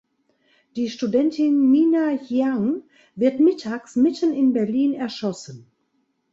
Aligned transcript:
Die 0.77 0.89
Studentin 0.89 1.69
Mina 1.69 2.13
Jiang 2.15 2.81
wird 3.13 3.39
mittags 3.39 3.95
mitten 3.95 4.33
in 4.33 4.51
Berlin 4.51 4.93
erschossen. 4.95 5.71